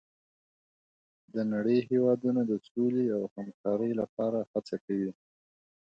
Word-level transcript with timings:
د 1.33 1.35
نړۍ 1.53 1.79
هېوادونه 1.89 2.41
د 2.51 2.53
سولې 2.69 3.05
او 3.15 3.23
همکارۍ 3.35 3.91
لپاره 4.01 4.39
هڅه 4.51 4.75
کوي. 4.85 5.11